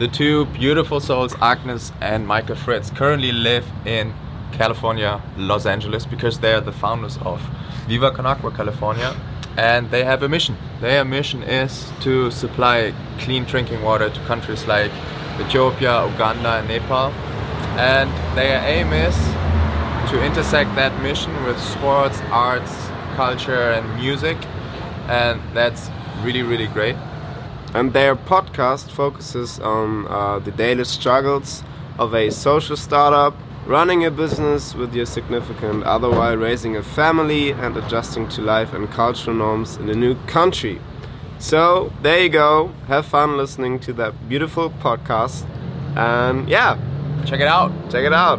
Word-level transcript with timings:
The 0.00 0.08
two 0.08 0.46
beautiful 0.46 0.98
souls, 0.98 1.36
Agnes 1.40 1.92
and 2.00 2.26
Michael 2.26 2.56
Fritz, 2.56 2.90
currently 2.90 3.30
live 3.30 3.64
in 3.86 4.12
California, 4.50 5.22
Los 5.36 5.66
Angeles, 5.66 6.04
because 6.04 6.40
they 6.40 6.52
are 6.52 6.60
the 6.60 6.72
founders 6.72 7.16
of 7.18 7.40
Viva 7.86 8.10
Con 8.10 8.26
Agua 8.26 8.50
California, 8.50 9.14
and 9.56 9.88
they 9.92 10.02
have 10.02 10.24
a 10.24 10.28
mission. 10.28 10.56
Their 10.80 11.04
mission 11.04 11.44
is 11.44 11.92
to 12.00 12.32
supply 12.32 12.92
clean 13.20 13.44
drinking 13.44 13.82
water 13.84 14.10
to 14.10 14.20
countries 14.22 14.66
like 14.66 14.90
Ethiopia, 15.38 16.04
Uganda, 16.08 16.58
and 16.58 16.66
Nepal. 16.66 17.12
And 17.78 18.10
their 18.36 18.60
aim 18.66 18.92
is 18.92 19.14
to 20.10 20.24
intersect 20.24 20.74
that 20.74 21.00
mission 21.02 21.32
with 21.44 21.60
sports, 21.60 22.20
arts, 22.32 22.88
culture, 23.14 23.70
and 23.70 23.94
music, 23.94 24.38
and 25.06 25.40
that's 25.54 25.88
really, 26.24 26.42
really 26.42 26.66
great. 26.66 26.96
And 27.74 27.92
their 27.92 28.14
podcast 28.14 28.90
focuses 28.90 29.58
on 29.58 30.06
uh, 30.08 30.38
the 30.38 30.52
daily 30.52 30.84
struggles 30.84 31.62
of 31.98 32.14
a 32.14 32.30
social 32.30 32.76
startup, 32.76 33.34
running 33.66 34.04
a 34.04 34.10
business 34.10 34.74
with 34.74 34.94
your 34.94 35.06
significant 35.06 35.82
other 35.84 36.08
while 36.08 36.36
raising 36.36 36.76
a 36.76 36.82
family 36.82 37.50
and 37.50 37.76
adjusting 37.76 38.28
to 38.28 38.42
life 38.42 38.72
and 38.72 38.90
cultural 38.90 39.36
norms 39.36 39.76
in 39.76 39.90
a 39.90 39.94
new 39.94 40.14
country. 40.26 40.80
So, 41.38 41.92
there 42.02 42.22
you 42.22 42.28
go. 42.28 42.72
Have 42.86 43.06
fun 43.06 43.36
listening 43.36 43.80
to 43.80 43.92
that 43.94 44.28
beautiful 44.28 44.70
podcast. 44.70 45.44
And 45.96 46.48
yeah, 46.48 46.78
Check 47.26 47.40
it 47.40 47.48
out. 47.48 47.72
check 47.90 48.04
it 48.04 48.12
out. 48.12 48.38